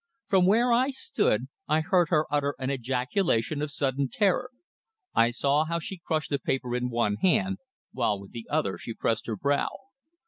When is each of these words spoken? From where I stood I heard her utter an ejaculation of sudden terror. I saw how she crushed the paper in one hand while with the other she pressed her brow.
From 0.25 0.47
where 0.47 0.73
I 0.73 0.89
stood 0.89 1.45
I 1.67 1.81
heard 1.81 2.09
her 2.09 2.25
utter 2.33 2.55
an 2.57 2.71
ejaculation 2.71 3.61
of 3.61 3.69
sudden 3.69 4.09
terror. 4.09 4.49
I 5.13 5.29
saw 5.29 5.63
how 5.65 5.77
she 5.77 6.01
crushed 6.03 6.31
the 6.31 6.39
paper 6.39 6.75
in 6.75 6.89
one 6.89 7.17
hand 7.17 7.59
while 7.91 8.19
with 8.19 8.31
the 8.31 8.47
other 8.49 8.79
she 8.79 8.95
pressed 8.95 9.27
her 9.27 9.35
brow. 9.35 9.67